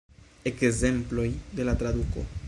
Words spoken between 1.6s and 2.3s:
la traduko.